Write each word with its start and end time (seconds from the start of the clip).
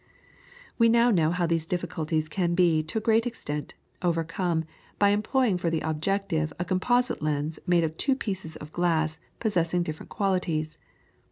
We 0.79 0.89
now 0.89 1.11
know 1.11 1.29
how 1.29 1.45
these 1.45 1.67
difficulties 1.67 2.27
can 2.27 2.55
be, 2.55 2.81
to 2.81 2.97
a 2.97 3.01
great 3.03 3.27
extent, 3.27 3.75
overcome, 4.01 4.65
by 4.97 5.09
employing 5.09 5.59
for 5.59 5.69
the 5.69 5.81
objective 5.81 6.51
a 6.57 6.65
composite 6.65 7.21
lens 7.21 7.59
made 7.67 7.83
of 7.83 7.95
two 7.97 8.15
pieces 8.15 8.55
of 8.55 8.73
glass 8.73 9.19
possessing 9.39 9.83
different 9.83 10.09
qualities. 10.09 10.79